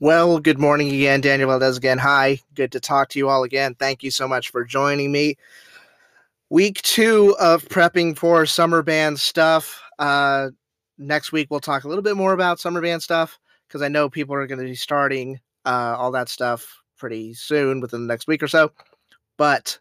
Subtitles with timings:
[0.00, 1.20] Well, good morning again.
[1.20, 1.98] Daniel Valdez again.
[1.98, 2.40] Hi.
[2.54, 3.76] Good to talk to you all again.
[3.76, 5.36] Thank you so much for joining me.
[6.50, 9.80] Week two of prepping for summer band stuff.
[10.00, 10.48] Uh,
[10.98, 13.38] next week, we'll talk a little bit more about summer band stuff
[13.68, 17.80] because I know people are going to be starting uh, all that stuff pretty soon
[17.80, 18.72] within the next week or so.
[19.36, 19.78] But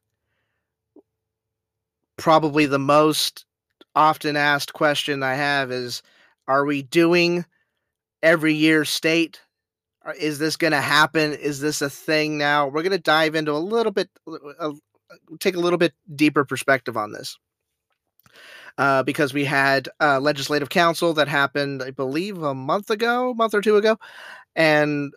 [2.18, 3.45] probably the most
[3.95, 6.04] often asked question I have is
[6.48, 7.45] Are we doing
[8.21, 9.41] every year state?
[10.20, 11.34] Is this going to happen?
[11.34, 12.68] Is this a thing now?
[12.68, 14.10] We're going to dive into a little bit,
[14.60, 14.71] uh,
[15.39, 17.38] take a little bit deeper perspective on this.
[18.80, 23.54] Uh, because we had a legislative council that happened, I believe, a month ago, month
[23.54, 23.97] or two ago,
[24.56, 25.14] and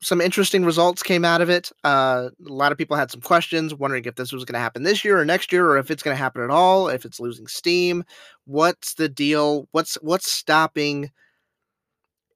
[0.00, 1.70] some interesting results came out of it.
[1.84, 4.82] Uh, a lot of people had some questions, wondering if this was going to happen
[4.82, 7.20] this year or next year, or if it's going to happen at all, if it's
[7.20, 8.02] losing steam.
[8.46, 9.68] What's the deal?
[9.72, 11.10] What's what's stopping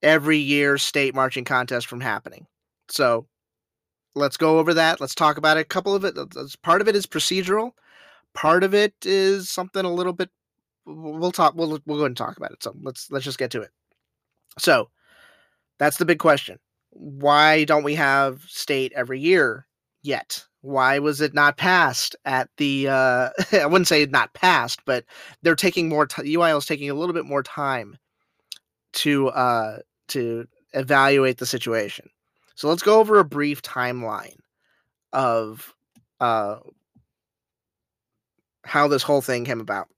[0.03, 2.47] every year state marching contest from happening?
[2.89, 3.27] So
[4.15, 5.01] let's go over that.
[5.01, 5.61] Let's talk about it.
[5.61, 6.17] A couple of it.
[6.63, 7.73] Part of it is procedural.
[8.35, 10.31] Part of it is something a little bit.
[10.87, 11.55] We'll talk.
[11.55, 12.63] We'll we'll go ahead and talk about it.
[12.63, 13.71] So let's let's just get to it.
[14.59, 14.91] So
[15.79, 16.59] that's the big question.
[16.91, 19.67] Why don't we have state every year
[20.03, 20.45] yet?
[20.61, 22.89] Why was it not passed at the?
[22.89, 25.05] Uh, I wouldn't say not passed, but
[25.43, 26.07] they're taking more.
[26.07, 27.97] T- UIL is taking a little bit more time
[28.95, 32.09] to uh, to evaluate the situation.
[32.55, 34.37] So let's go over a brief timeline
[35.13, 35.75] of
[36.21, 36.57] uh,
[38.65, 39.89] how this whole thing came about.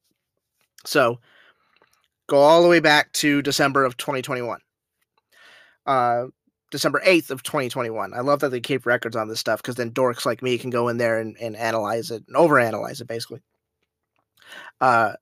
[0.85, 1.19] So
[2.29, 4.61] go all the way back to December of 2021.
[5.87, 6.27] Uh,
[6.71, 8.15] December 8th of 2021.
[8.15, 10.71] I love that they keep records on this stuff because then dorks like me can
[10.71, 13.41] go in there and, and analyze it and overanalyze it basically.
[14.81, 15.15] Uh,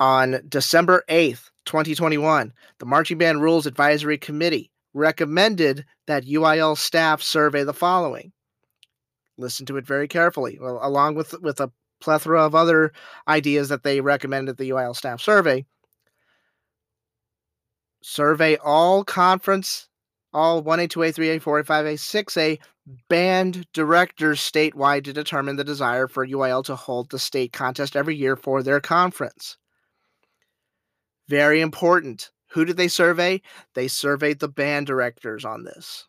[0.00, 7.62] on December 8th, 2021, the Marching Band Rules Advisory Committee recommended that UIL staff survey
[7.62, 8.32] the following.
[9.36, 12.92] Listen to it very carefully, well, along with, with a plethora of other
[13.28, 15.64] ideas that they recommended the UIL staff survey.
[18.02, 19.88] Survey all conference,
[20.32, 22.58] all 1A, 2A, 3A, 4A, 5A, 6A
[23.08, 28.16] band directors statewide to determine the desire for UIL to hold the state contest every
[28.16, 29.58] year for their conference.
[31.28, 32.30] Very important.
[32.48, 33.42] Who did they survey?
[33.74, 36.06] They surveyed the band directors on this.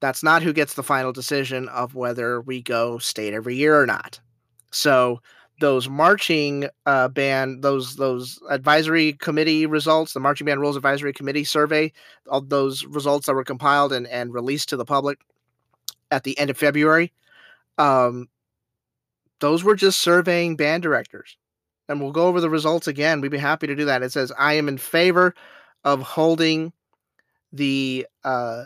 [0.00, 3.86] That's not who gets the final decision of whether we go state every year or
[3.86, 4.20] not.
[4.70, 5.20] So
[5.60, 11.44] those marching uh, band, those those advisory committee results, the marching band rules advisory committee
[11.44, 11.92] survey,
[12.28, 15.20] all those results that were compiled and, and released to the public
[16.10, 17.12] at the end of February,
[17.78, 18.28] um,
[19.40, 21.36] those were just surveying band directors
[21.88, 23.20] and we'll go over the results again.
[23.20, 24.02] We'd be happy to do that.
[24.02, 25.34] It says, I am in favor
[25.84, 26.72] of holding
[27.52, 28.64] the uh,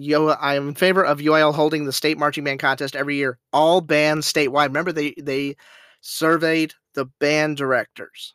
[0.00, 3.38] Yo, I am in favor of UIL holding the state marching band contest every year,
[3.52, 4.66] all bands statewide.
[4.66, 5.56] Remember, they they
[6.02, 8.34] surveyed the band directors,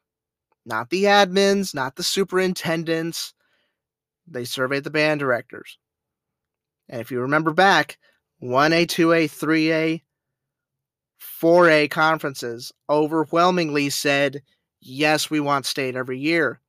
[0.65, 3.33] not the admins, not the superintendents.
[4.27, 5.77] They surveyed the band directors.
[6.89, 7.97] And if you remember back,
[8.41, 10.01] 1A, 2A, 3A,
[11.41, 14.41] 4A conferences overwhelmingly said,
[14.81, 16.59] yes, we want state every year.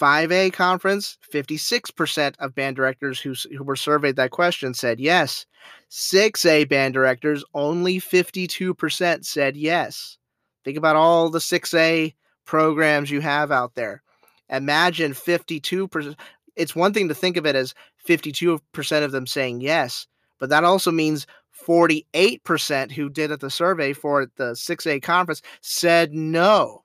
[0.00, 5.46] 5A conference, 56% of band directors who, who were surveyed that question said yes.
[5.90, 10.18] 6A band directors, only 52% said yes.
[10.64, 12.14] Think about all the 6A
[12.44, 14.02] programs you have out there.
[14.48, 16.16] Imagine 52%.
[16.56, 17.74] It's one thing to think of it as
[18.06, 20.06] 52% of them saying yes,
[20.38, 21.26] but that also means
[21.66, 26.84] 48% who did at the survey for the 6A conference said no.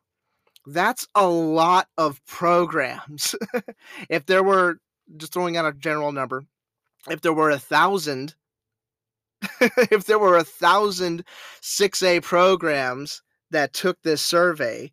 [0.66, 3.36] That's a lot of programs.
[4.10, 4.80] if there were,
[5.18, 6.44] just throwing out a general number,
[7.10, 8.36] if there were a thousand,
[9.62, 11.24] if there were a thousand
[11.62, 14.92] 6A programs that took this survey,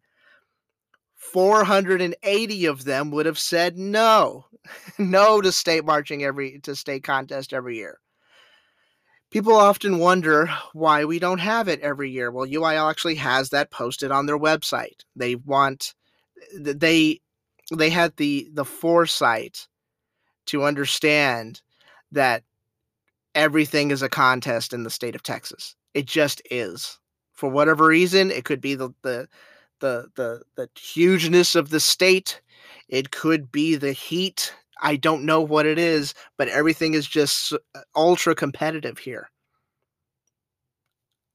[1.16, 4.46] 480 of them would have said no,
[4.98, 7.98] no to state marching every to state contest every year
[9.30, 12.30] people often wonder why we don't have it every year.
[12.30, 15.04] Well, UIL actually has that posted on their website.
[15.14, 15.94] They want
[16.58, 17.20] they
[17.74, 19.66] they had the the foresight
[20.46, 21.60] to understand
[22.12, 22.44] that
[23.34, 25.74] everything is a contest in the state of Texas.
[25.94, 26.98] It just is.
[27.34, 29.28] For whatever reason, it could be the the
[29.80, 32.40] the the, the hugeness of the state.
[32.88, 37.52] It could be the heat I don't know what it is, but everything is just
[37.52, 39.30] uh, ultra competitive here.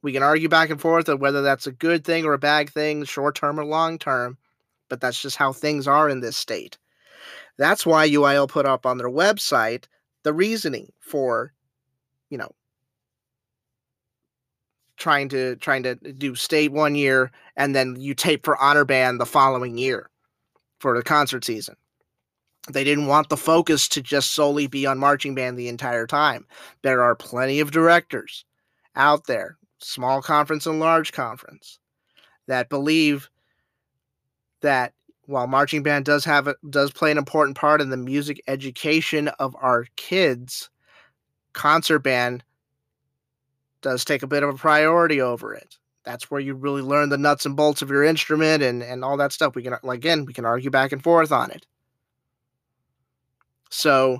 [0.03, 2.69] We can argue back and forth of whether that's a good thing or a bad
[2.69, 4.37] thing, short term or long term,
[4.89, 6.77] but that's just how things are in this state.
[7.57, 9.85] That's why UIL put up on their website
[10.23, 11.53] the reasoning for,
[12.29, 12.51] you know,
[14.97, 19.19] trying to trying to do state one year and then you tape for honor band
[19.19, 20.09] the following year
[20.79, 21.75] for the concert season.
[22.69, 26.45] They didn't want the focus to just solely be on marching band the entire time.
[26.83, 28.45] There are plenty of directors
[28.95, 31.79] out there, small conference and large conference,
[32.47, 33.29] that believe
[34.61, 34.93] that
[35.25, 39.29] while marching band does have a, does play an important part in the music education
[39.39, 40.69] of our kids,
[41.53, 42.43] concert band
[43.81, 45.77] does take a bit of a priority over it.
[46.03, 49.17] That's where you really learn the nuts and bolts of your instrument and and all
[49.17, 49.55] that stuff.
[49.55, 51.65] We can again we can argue back and forth on it.
[53.71, 54.19] So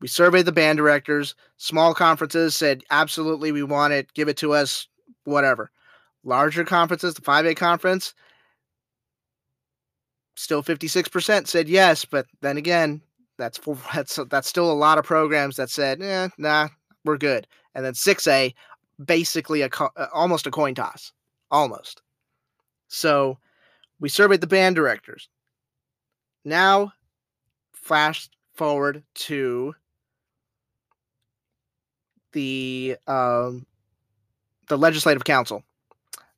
[0.00, 1.34] we surveyed the band directors.
[1.56, 4.88] Small conferences said absolutely we want it, give it to us,
[5.24, 5.70] whatever.
[6.24, 8.14] Larger conferences, the 5A conference,
[10.34, 13.00] still 56% said yes, but then again,
[13.38, 13.58] that's
[13.94, 16.68] that's that's still a lot of programs that said, "Eh, nah,
[17.04, 18.54] we're good." And then 6A,
[19.04, 19.70] basically a
[20.12, 21.12] almost a coin toss,
[21.50, 22.02] almost.
[22.88, 23.38] So,
[24.00, 25.28] we surveyed the band directors.
[26.44, 26.92] Now,
[27.72, 29.74] flash forward to
[32.32, 33.66] the um,
[34.68, 35.62] the legislative council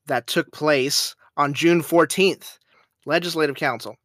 [0.07, 2.59] that took place on June 14th.
[3.07, 3.97] Legislative council.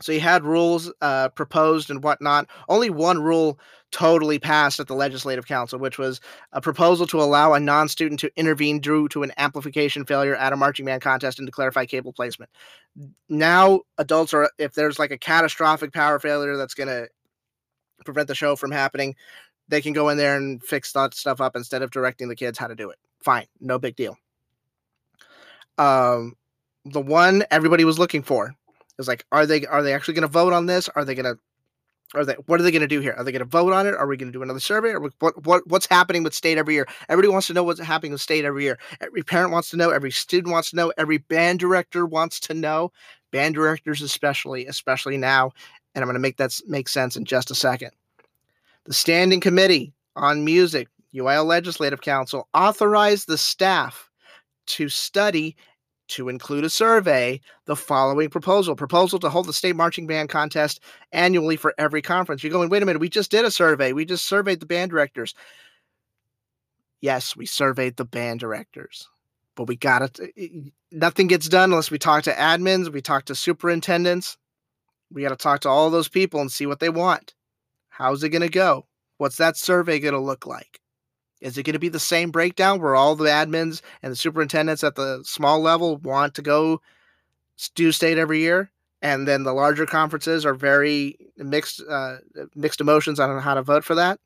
[0.00, 2.48] So you had rules uh, proposed and whatnot.
[2.68, 3.58] Only one rule
[3.92, 6.20] totally passed at the legislative council, which was
[6.52, 10.56] a proposal to allow a non-student to intervene due to an amplification failure at a
[10.56, 12.50] marching band contest and to clarify cable placement.
[13.28, 17.08] Now adults are if there's like a catastrophic power failure that's going to
[18.04, 19.14] prevent the show from happening,
[19.68, 22.58] they can go in there and fix that stuff up instead of directing the kids
[22.58, 22.98] how to do it.
[23.22, 24.16] Fine, no big deal.
[25.78, 26.36] Um,
[26.84, 28.54] the one everybody was looking for
[28.98, 30.88] is like, are they are they actually going to vote on this?
[30.90, 31.40] Are they going to
[32.14, 33.14] are they what are they going to do here?
[33.16, 33.94] Are they going to vote on it?
[33.94, 34.90] Are we going to do another survey?
[34.90, 36.88] Or what what what's happening with state every year?
[37.08, 38.78] Everybody wants to know what's happening with state every year.
[39.00, 39.90] Every parent wants to know.
[39.90, 40.92] Every student wants to know.
[40.98, 42.92] Every band director wants to know.
[43.30, 45.52] Band directors especially, especially now.
[45.94, 47.90] And I'm going to make that make sense in just a second.
[48.84, 54.10] The Standing Committee on Music, UIL Legislative Council, authorized the staff
[54.66, 55.56] to study
[56.08, 58.74] to include a survey the following proposal.
[58.74, 60.80] Proposal to hold the state marching band contest
[61.12, 62.42] annually for every conference.
[62.42, 63.92] You're going wait a minute we just did a survey.
[63.92, 65.34] We just surveyed the band directors.
[67.00, 69.08] Yes we surveyed the band directors
[69.60, 73.34] but we got it nothing gets done unless we talk to admins we talk to
[73.34, 74.36] superintendents
[75.12, 77.34] we got to talk to all those people and see what they want
[77.88, 78.86] how's it going to go
[79.18, 80.80] what's that survey going to look like
[81.40, 84.84] is it going to be the same breakdown where all the admins and the superintendents
[84.84, 86.80] at the small level want to go
[87.74, 88.70] do state every year,
[89.02, 92.16] and then the larger conferences are very mixed uh,
[92.54, 94.18] mixed emotions on how to vote for that?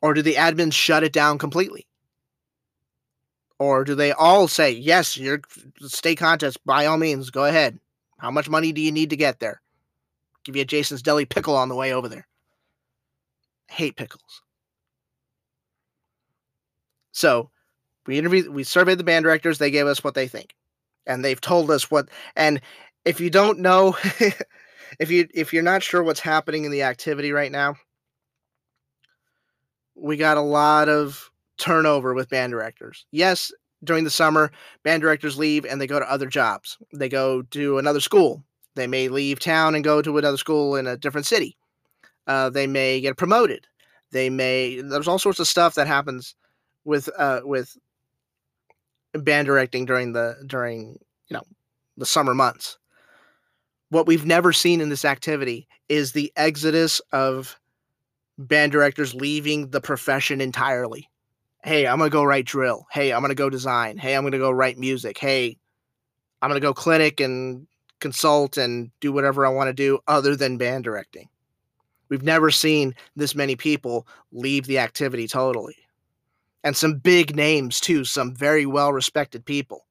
[0.00, 1.86] Or do the admins shut it down completely?
[3.58, 5.40] Or do they all say, yes, your
[5.80, 7.80] state contest, by all means, go ahead.
[8.18, 9.60] How much money do you need to get there?
[10.44, 12.26] Give you a Jason's Deli pickle on the way over there.
[13.68, 14.42] hate pickles.
[17.12, 17.50] So
[18.06, 19.58] we interviewed, we surveyed the band directors.
[19.58, 20.54] They gave us what they think,
[21.06, 22.08] and they've told us what.
[22.36, 22.60] And
[23.04, 23.96] if you don't know,
[24.98, 27.76] if you if you're not sure what's happening in the activity right now,
[29.94, 33.04] we got a lot of turnover with band directors.
[33.10, 33.52] Yes,
[33.84, 34.50] during the summer,
[34.82, 36.78] band directors leave and they go to other jobs.
[36.94, 38.44] They go to another school.
[38.74, 41.56] They may leave town and go to another school in a different city.
[42.26, 43.66] Uh, they may get promoted.
[44.12, 44.80] They may.
[44.80, 46.34] There's all sorts of stuff that happens
[46.84, 47.76] with uh with
[49.14, 51.42] band directing during the during you know
[51.96, 52.78] the summer months.
[53.90, 57.58] What we've never seen in this activity is the exodus of
[58.38, 61.08] band directors leaving the profession entirely.
[61.68, 62.86] Hey, I'm gonna go write drill.
[62.90, 63.98] Hey, I'm gonna go design.
[63.98, 65.18] Hey, I'm gonna go write music.
[65.18, 65.58] Hey,
[66.40, 67.66] I'm gonna go clinic and
[68.00, 71.28] consult and do whatever I want to do other than band directing.
[72.08, 75.76] We've never seen this many people leave the activity totally
[76.64, 79.86] and some big names too, some very well respected people,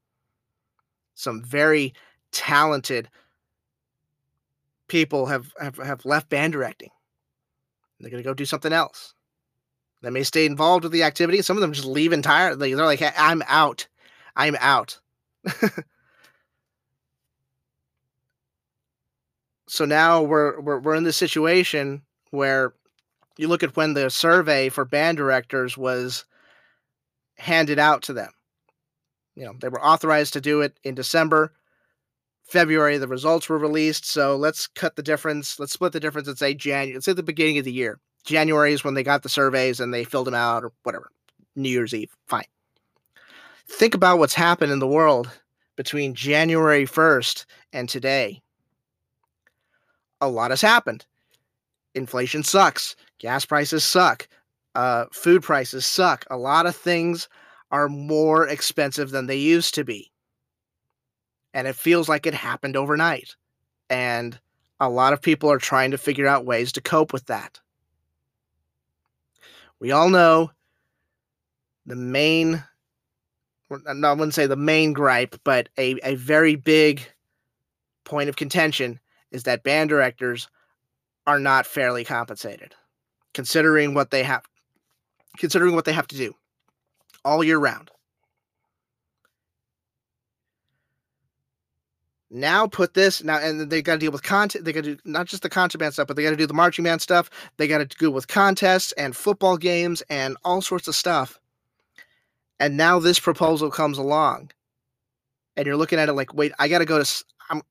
[1.16, 1.94] some very
[2.32, 3.10] talented
[4.88, 6.90] people have, have, have left band directing.
[8.00, 9.14] They're going to go do something else.
[10.02, 11.42] They may stay involved with the activity.
[11.42, 12.74] Some of them just leave entirely.
[12.74, 13.88] They're like, I'm out.
[14.36, 15.00] I'm out.
[19.68, 22.74] so now we're, we're we're in this situation where
[23.38, 26.26] you look at when the survey for band directors was
[27.38, 28.32] handed out to them.
[29.36, 31.54] You know, they were authorized to do it in December.
[32.44, 35.60] February the results were released, so let's cut the difference.
[35.60, 36.94] Let's split the difference and say January.
[36.94, 38.00] Let's say the beginning of the year.
[38.28, 41.10] January is when they got the surveys and they filled them out or whatever.
[41.56, 42.44] New Year's Eve, fine.
[43.70, 45.30] Think about what's happened in the world
[45.78, 48.42] between January 1st and today.
[50.20, 51.06] A lot has happened.
[51.96, 52.98] Inflation sucks.
[53.20, 54.28] Gas prices suck.
[54.76, 56.26] Uh, food prices suck.
[56.30, 57.30] A lot of things
[57.72, 60.12] are more expensive than they used to be.
[61.54, 63.38] And it feels like it happened overnight.
[63.90, 64.38] And
[64.82, 67.62] a lot of people are trying to figure out ways to cope with that.
[69.80, 70.52] We all know
[71.86, 72.64] the main,
[73.72, 77.02] I wouldn't say the main gripe, but a, a very big
[78.04, 79.00] point of contention
[79.32, 80.48] is that band directors
[81.26, 82.74] are not fairly compensated
[83.34, 84.44] considering what they have
[85.38, 86.34] considering what they have to do
[87.24, 87.92] all year round.
[92.30, 94.66] Now put this now, and they got to deal with content.
[94.66, 96.48] They got to do not just the concert band stuff, but they got to do
[96.48, 97.30] the marching band stuff.
[97.56, 101.40] They got to deal with contests and football games and all sorts of stuff.
[102.60, 104.52] And now this proposal comes along,
[105.56, 107.24] and you're looking at it like, wait, I got to go to.
[107.50, 107.62] I'm.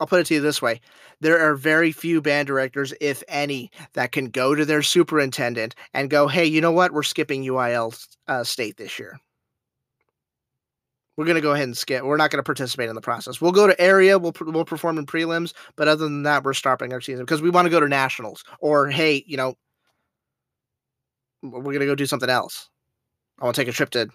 [0.00, 0.80] I'll put it to you this way:
[1.20, 6.10] there are very few band directors, if any, that can go to their superintendent and
[6.10, 6.92] go, "Hey, you know what?
[6.92, 7.96] We're skipping UIL
[8.26, 9.20] uh, state this year.
[11.18, 12.04] We're going to go ahead and skip.
[12.04, 13.40] We're not going to participate in the process.
[13.40, 14.20] We'll go to area.
[14.20, 17.50] We'll we'll perform in prelims, but other than that, we're stopping our season because we
[17.50, 18.44] want to go to nationals.
[18.60, 19.56] Or hey, you know,
[21.42, 22.68] we're going to go do something else.
[23.40, 24.08] I want to take a trip to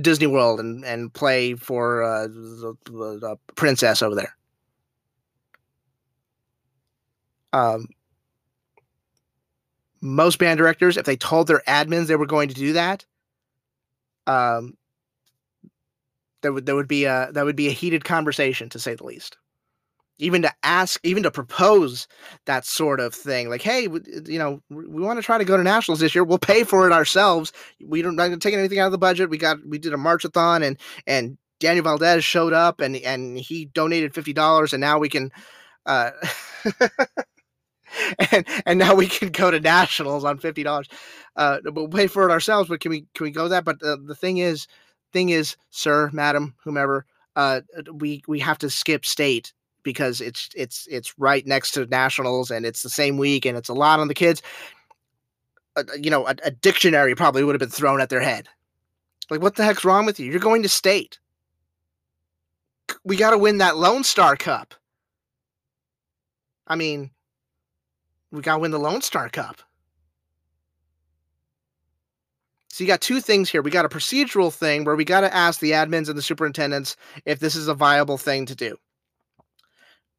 [0.00, 4.36] Disney World and and play for uh, the, the, princess over there.
[7.52, 7.86] Um,
[10.00, 13.06] most band directors, if they told their admins they were going to do that,
[14.26, 14.76] um,
[16.42, 19.04] there would there would be a that would be a heated conversation to say the
[19.04, 19.36] least.
[20.18, 22.06] Even to ask, even to propose
[22.44, 23.88] that sort of thing, like, hey,
[24.26, 26.24] you know, we want to try to go to nationals this year.
[26.24, 27.52] We'll pay for it ourselves.
[27.82, 29.30] We don't not taking anything out of the budget.
[29.30, 33.66] We got we did a marchathon and and Daniel Valdez showed up and and he
[33.66, 35.30] donated fifty dollars and now we can
[35.86, 36.10] uh
[38.32, 40.88] and and now we can go to nationals on fifty dollars.
[41.36, 43.64] Uh, we'll pay for it ourselves, but can we can we go that?
[43.64, 44.66] But uh, the thing is,
[45.12, 47.60] thing is, sir, madam, whomever, uh,
[47.92, 49.52] we we have to skip state
[49.82, 53.68] because it's it's it's right next to nationals and it's the same week and it's
[53.68, 54.42] a lot on the kids.
[55.76, 58.48] Uh, you know, a, a dictionary probably would have been thrown at their head.
[59.30, 60.30] Like, what the heck's wrong with you?
[60.30, 61.18] You're going to state.
[63.04, 64.74] We got to win that Lone Star Cup.
[66.66, 67.10] I mean,
[68.32, 69.62] we got to win the Lone Star Cup.
[72.70, 73.62] So you got two things here.
[73.62, 76.96] We got a procedural thing where we got to ask the admins and the superintendents
[77.24, 78.76] if this is a viable thing to do.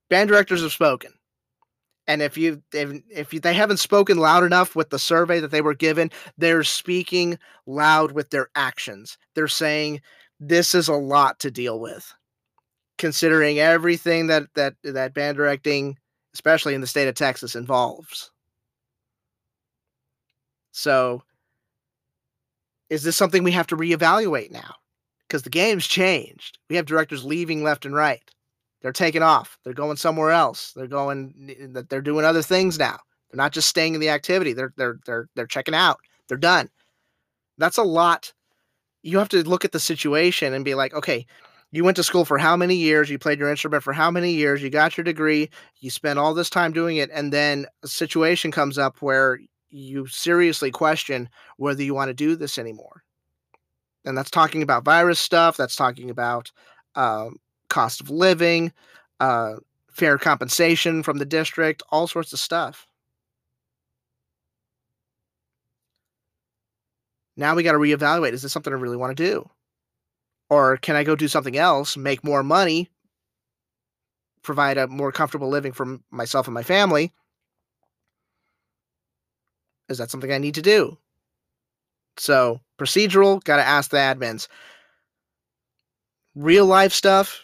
[0.09, 1.13] Band directors have spoken.
[2.07, 5.51] And if you if, if you, they haven't spoken loud enough with the survey that
[5.51, 9.17] they were given, they're speaking loud with their actions.
[9.33, 10.01] They're saying
[10.39, 12.13] this is a lot to deal with
[12.97, 15.97] considering everything that that that band directing
[16.33, 18.31] especially in the state of Texas, involves.
[20.71, 21.23] So,
[22.91, 24.75] is this something we have to reevaluate now?
[25.27, 26.59] Because the game's changed.
[26.69, 28.21] We have directors leaving left and right.
[28.81, 29.57] They're taking off.
[29.63, 30.73] They're going somewhere else.
[30.75, 31.33] They're going.
[31.89, 32.99] They're doing other things now.
[33.29, 34.51] They're not just staying in the activity.
[34.51, 35.99] They're they're they're they're checking out.
[36.27, 36.69] They're done.
[37.57, 38.33] That's a lot.
[39.03, 41.25] You have to look at the situation and be like, okay,
[41.71, 44.31] you went to school for how many years you played your instrument for how many
[44.33, 47.87] years you got your degree you spent all this time doing it and then a
[47.87, 49.39] situation comes up where
[49.71, 53.03] you seriously question whether you want to do this anymore
[54.05, 56.51] and that's talking about virus stuff that's talking about
[56.95, 57.37] um,
[57.69, 58.71] cost of living
[59.19, 59.55] uh,
[59.91, 62.87] fair compensation from the district all sorts of stuff
[67.37, 69.49] now we got to reevaluate is this something i really want to do
[70.51, 72.89] or can I go do something else, make more money,
[74.43, 77.13] provide a more comfortable living for myself and my family?
[79.91, 80.97] Is that something I need to do?
[82.17, 84.47] So, procedural, got to ask the admins.
[86.35, 87.43] Real life stuff,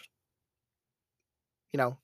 [1.72, 1.96] you know,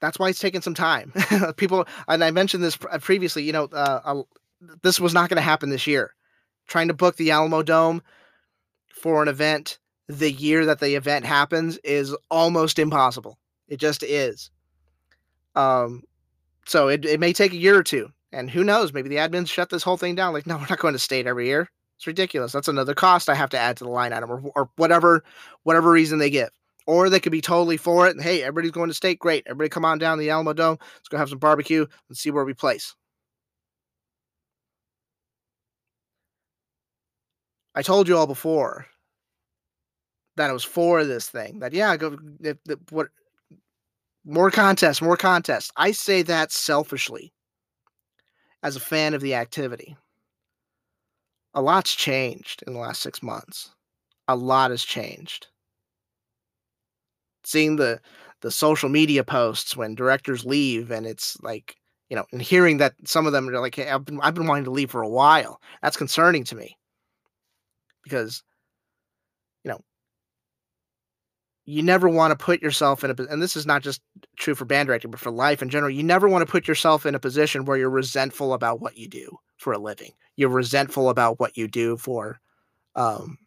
[0.00, 1.12] that's why it's taking some time.
[1.56, 4.22] People, and I mentioned this previously, you know, uh,
[4.82, 6.14] this was not going to happen this year.
[6.66, 8.00] Trying to book the Alamodome
[8.94, 9.78] for an event
[10.08, 13.38] the year that the event happens is almost impossible.
[13.68, 14.50] It just is.
[15.54, 16.02] Um,
[16.66, 18.10] so it, it may take a year or two.
[18.32, 18.92] And who knows?
[18.92, 20.32] Maybe the admins shut this whole thing down.
[20.32, 21.68] Like, no, we're not going to state every year.
[21.96, 22.52] It's ridiculous.
[22.52, 25.22] That's another cost I have to add to the line item, or, or whatever,
[25.64, 26.48] whatever reason they give,
[26.86, 28.16] or they could be totally for it.
[28.16, 29.18] And hey, everybody's going to state.
[29.18, 29.44] Great.
[29.46, 30.80] Everybody come on down the Alamodome.
[30.80, 32.94] Let's go have some barbecue and see where we place.
[37.74, 38.86] I told you all before
[40.36, 41.58] that I was for this thing.
[41.58, 42.16] That yeah, go
[42.90, 43.08] what
[44.24, 45.70] more contests, more contests.
[45.76, 47.32] I say that selfishly
[48.62, 49.96] as a fan of the activity.
[51.54, 53.70] A lot's changed in the last six months.
[54.28, 55.48] A lot has changed.
[57.44, 58.00] Seeing the
[58.40, 61.76] the social media posts when directors leave, and it's like
[62.08, 64.46] you know, and hearing that some of them are like, hey, I've been I've been
[64.46, 65.60] wanting to leave for a while.
[65.82, 66.76] That's concerning to me
[68.02, 68.42] because
[69.64, 69.80] you know
[71.66, 74.00] you never want to put yourself in a and this is not just
[74.36, 77.06] true for band directing but for life in general you never want to put yourself
[77.06, 80.12] in a position where you're resentful about what you do for a living.
[80.36, 82.40] You're resentful about what you do for
[82.96, 83.38] um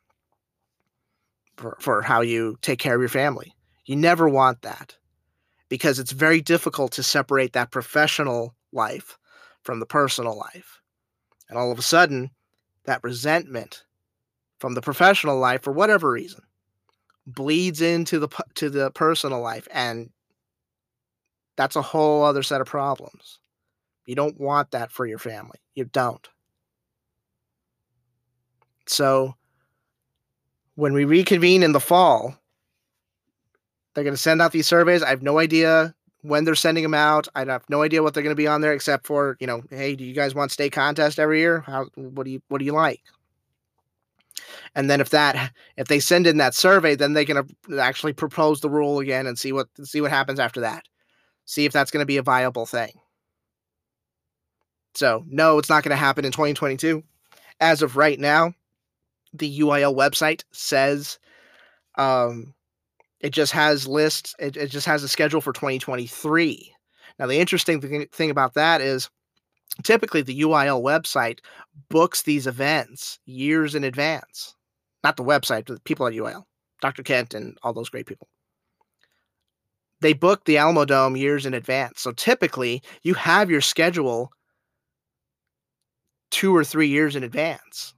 [1.57, 3.53] for, for how you take care of your family.
[3.85, 4.95] You never want that
[5.69, 9.17] because it's very difficult to separate that professional life
[9.63, 10.81] from the personal life.
[11.49, 12.31] And all of a sudden
[12.85, 13.83] that resentment
[14.59, 16.41] from the professional life for whatever reason
[17.25, 20.09] bleeds into the to the personal life and
[21.55, 23.39] that's a whole other set of problems.
[24.05, 25.59] You don't want that for your family.
[25.75, 26.27] You don't.
[28.85, 29.35] So
[30.75, 32.35] when we reconvene in the fall,
[33.93, 35.03] they're going to send out these surveys.
[35.03, 37.27] I have no idea when they're sending them out.
[37.35, 39.61] I have no idea what they're going to be on there except for, you know,
[39.69, 41.61] hey, do you guys want state contest every year?
[41.61, 43.01] How what do you what do you like?
[44.75, 47.47] And then if that if they send in that survey then they can
[47.79, 50.85] actually propose the rule again and see what see what happens after that.
[51.45, 52.91] See if that's going to be a viable thing.
[54.95, 57.03] So no it's not going to happen in 2022
[57.59, 58.53] as of right now
[59.33, 61.17] the uil website says
[61.95, 62.53] um
[63.19, 66.73] it just has lists it, it just has a schedule for 2023
[67.19, 69.09] now the interesting thing, thing about that is
[69.81, 71.39] typically the UIL website
[71.89, 74.55] books these events years in advance.
[75.03, 76.43] Not the website, but the people at UIL,
[76.81, 77.03] Dr.
[77.03, 78.27] Kent and all those great people.
[80.01, 82.01] They book the Alamodome years in advance.
[82.01, 84.31] So typically you have your schedule
[86.29, 87.93] two or three years in advance.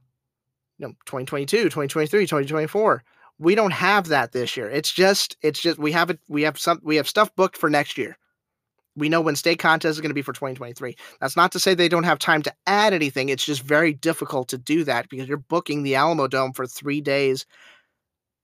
[0.78, 3.02] You know, 2022, 2023, 2024.
[3.38, 4.70] We don't have that this year.
[4.70, 7.68] It's just, it's just we have it, we have some we have stuff booked for
[7.68, 8.16] next year
[8.96, 10.96] we know when state contest is going to be for 2023.
[11.20, 13.28] That's not to say they don't have time to add anything.
[13.28, 17.46] It's just very difficult to do that because you're booking the Alamodome for three days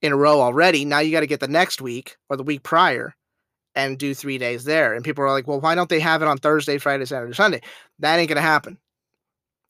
[0.03, 0.85] in a row already.
[0.85, 3.15] Now you got to get the next week or the week prior
[3.75, 4.95] and do three days there.
[4.95, 7.63] And people are like, well, why don't they have it on Thursday, Friday, Saturday, Sunday?
[8.01, 8.79] That ain't going to happen.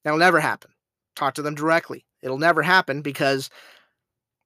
[0.05, 0.73] That'll never happen.
[1.15, 2.05] Talk to them directly.
[2.23, 3.51] It'll never happen because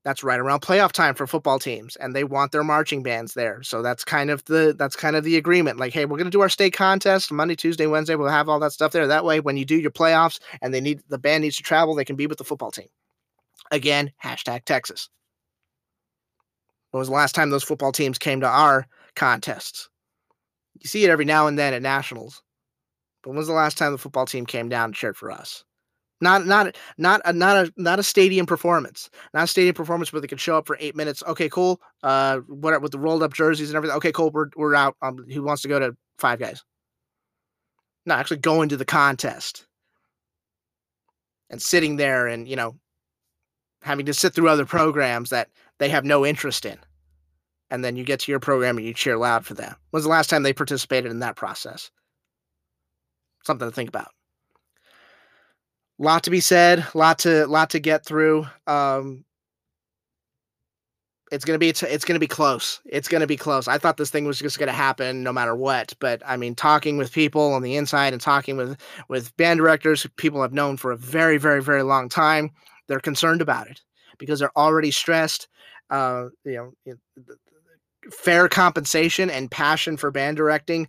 [0.07, 3.61] that's right around playoff time for football teams and they want their marching bands there.
[3.65, 6.31] So that's kind of the that's kind of the agreement like hey we're going to
[6.31, 9.09] do our state contest monday tuesday wednesday we'll have all that stuff there.
[9.09, 11.97] That way when you do your playoffs and they need the band needs to travel
[11.97, 12.87] they can be with the football team.
[13.73, 15.09] Again hashtag texas.
[16.93, 19.89] When was the last time those football teams came to our contests?
[20.79, 22.45] You see it every now and then at nationals.
[23.25, 25.65] But when was the last time the football team came down and cheered for us
[26.21, 29.11] not not not a not a not a stadium performance.
[29.35, 31.23] Not a stadium performance where they could show up for eight minutes.
[31.27, 31.81] Okay, cool.
[32.03, 33.97] Uh, what with the rolled up jerseys and everything.
[33.99, 34.31] Okay, cool.
[34.31, 34.97] We're we're out.
[35.03, 36.65] Um, who wants to go to Five Guys?
[38.07, 39.67] No, actually going to the contest
[41.51, 42.77] and sitting there and you know
[43.83, 45.49] having to sit through other programs that
[45.79, 46.79] they have no interest in,
[47.69, 49.75] and then you get to your program and you cheer loud for them.
[49.91, 51.91] When's the last time they participated in that process?
[53.45, 54.09] Something to think about
[55.99, 58.47] lot to be said, lot to lot to get through.
[58.67, 59.25] Um,
[61.33, 62.81] it's gonna be it's gonna be close.
[62.85, 63.67] It's gonna be close.
[63.67, 66.97] I thought this thing was just gonna happen no matter what, but I mean, talking
[66.97, 68.77] with people on the inside and talking with
[69.09, 72.51] with band directors, people I've known for a very very very long time,
[72.87, 73.83] they're concerned about it
[74.19, 75.49] because they're already stressed.
[75.91, 76.97] Uh, you know,
[78.11, 80.89] fair compensation and passion for band directing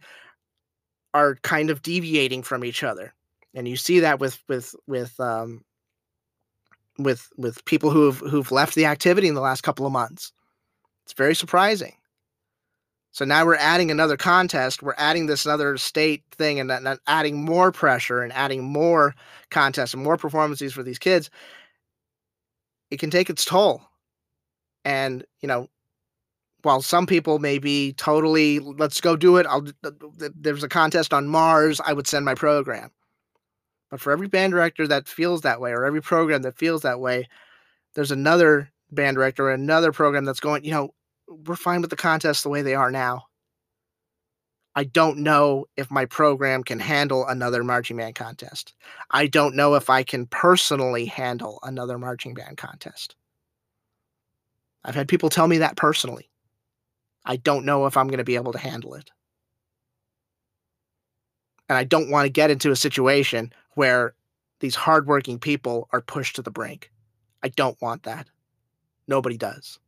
[1.14, 3.14] are kind of deviating from each other
[3.54, 5.64] and you see that with with with um,
[6.98, 10.32] with with people who've who've left the activity in the last couple of months.
[11.06, 11.94] It's very surprising.
[13.12, 14.84] So now we're adding another contest.
[14.84, 19.16] We're adding this another state thing, and, and adding more pressure and adding more
[19.50, 21.30] contests and more performances for these kids.
[22.92, 23.82] It can take its toll,
[24.86, 25.68] and you know,
[26.62, 29.48] while some people may be totally, let's go do it.
[29.48, 29.66] I'll.
[30.36, 31.82] There's a contest on Mars.
[31.86, 32.92] I would send my program.
[33.90, 37.00] But for every band director that feels that way, or every program that feels that
[37.00, 37.28] way,
[37.96, 40.94] there's another band director or another program that's going, you know,
[41.28, 43.24] we're fine with the contests the way they are now.
[44.76, 48.76] I don't know if my program can handle another marching band contest.
[49.10, 53.16] I don't know if I can personally handle another marching band contest.
[54.86, 56.30] I've had people tell me that personally.
[57.26, 59.10] I don't know if I'm going to be able to handle it.
[61.68, 64.16] And I don't want to get into a situation where
[64.60, 66.92] these hardworking people are pushed to the brink.
[67.44, 68.28] I don't want that.
[69.08, 69.80] Nobody does.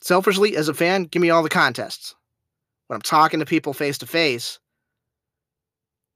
[0.00, 2.14] Selfishly, as a fan, give me all the contests.
[2.86, 4.60] When I'm talking to people face to face,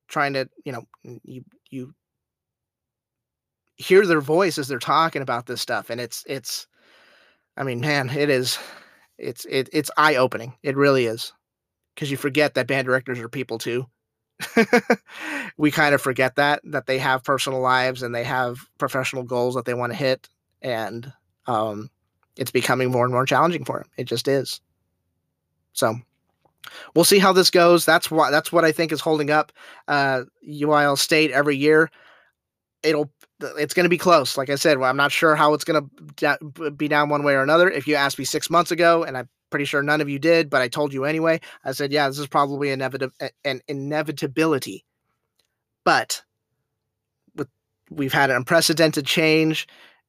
[0.06, 0.84] trying to, you know,
[1.24, 1.92] you you
[3.76, 6.68] hear their voice as they're talking about this stuff, and it's it's,
[7.56, 8.58] I mean, man, it is,
[9.18, 10.54] it's it, it's eye opening.
[10.62, 11.32] It really is,
[11.94, 13.86] because you forget that band directors are people too.
[15.56, 19.54] we kind of forget that that they have personal lives and they have professional goals
[19.54, 20.28] that they want to hit
[20.60, 21.12] and
[21.46, 21.90] um,
[22.36, 24.60] it's becoming more and more challenging for them it just is.
[25.72, 25.96] So
[26.94, 27.84] we'll see how this goes.
[27.84, 29.52] That's what that's what i think is holding up
[29.88, 31.90] uh, uil state every year.
[32.82, 33.10] It'll
[33.58, 34.36] it's going to be close.
[34.36, 37.42] Like i said i'm not sure how it's going to be down one way or
[37.42, 37.70] another.
[37.70, 40.50] If you asked me six months ago and i pretty sure none of you did,
[40.50, 41.40] but I told you anyway.
[41.64, 43.12] I said, yeah, this is probably inevit-
[43.44, 44.84] an inevitability.
[45.84, 46.22] But
[47.36, 47.48] with,
[47.90, 49.68] we've had an unprecedented change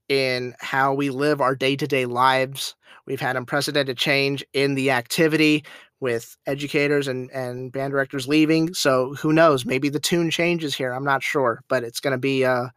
[0.10, 2.76] in how we live our day to day lives.
[3.06, 5.64] We've had unprecedented change in the activity
[6.00, 8.74] with educators and, and band directors leaving.
[8.74, 9.66] So who knows?
[9.66, 10.92] Maybe the tune changes here.
[10.92, 12.68] I'm not sure, but it's going to be uh,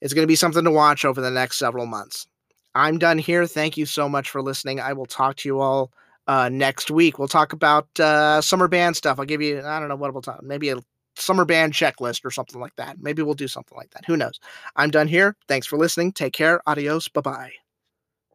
[0.00, 2.26] it's going to be something to watch over the next several months.
[2.74, 3.46] I'm done here.
[3.46, 4.80] Thank you so much for listening.
[4.80, 5.92] I will talk to you all
[6.26, 7.18] uh, next week.
[7.18, 9.18] We'll talk about uh, summer band stuff.
[9.18, 10.76] I'll give you, I don't know what we'll talk, maybe a
[11.16, 12.96] summer band checklist or something like that.
[13.00, 14.04] Maybe we'll do something like that.
[14.06, 14.38] Who knows?
[14.76, 15.36] I'm done here.
[15.48, 16.12] Thanks for listening.
[16.12, 16.60] Take care.
[16.66, 17.08] Adios.
[17.08, 17.69] Bye bye.